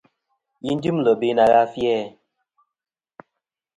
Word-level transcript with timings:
Yi 0.65 0.73
dyɨmlɨ 0.81 1.11
be 1.19 1.27
na 1.35 1.43
gha 1.51 1.61
a 1.67 1.71
fi-æ? 1.73 1.97